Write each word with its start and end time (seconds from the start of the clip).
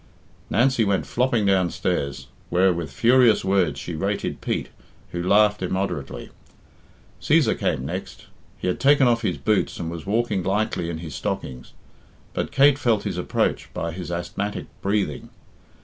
Nancy 0.49 0.83
went 0.83 1.05
flopping 1.05 1.45
downstairs, 1.45 2.25
where 2.49 2.73
with 2.73 2.91
furious 2.91 3.45
words 3.45 3.79
she 3.79 3.93
rated 3.93 4.41
Pete, 4.41 4.69
who 5.11 5.21
laughed 5.21 5.61
immoderately. 5.61 6.31
Cæsar 7.21 7.55
came 7.55 7.85
next. 7.85 8.25
He 8.57 8.67
had 8.67 8.79
taken 8.79 9.05
off 9.07 9.21
his 9.21 9.37
boots 9.37 9.79
and 9.79 9.91
was 9.91 10.07
walking 10.07 10.41
lightly 10.41 10.89
in 10.89 10.97
his 10.97 11.13
stockings; 11.13 11.73
but 12.33 12.51
Kate 12.51 12.79
felt 12.79 13.03
his 13.03 13.19
approach 13.19 13.71
by 13.75 13.91
his 13.91 14.11
asthmatic 14.11 14.65
breathing. 14.81 15.29